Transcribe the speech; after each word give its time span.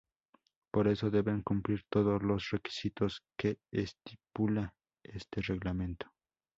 Para 0.71 0.93
eso 0.93 1.11
deben 1.11 1.43
cumplir 1.43 1.83
todos 1.87 2.23
los 2.23 2.49
requisitos 2.49 3.21
que 3.37 3.59
estipula 3.71 4.73
este 5.03 5.41
reglamento. 5.41 6.07